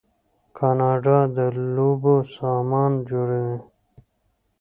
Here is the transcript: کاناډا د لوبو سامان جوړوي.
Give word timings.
کاناډا 0.57 1.19
د 1.35 1.37
لوبو 1.75 2.15
سامان 2.37 2.91
جوړوي. 3.09 3.57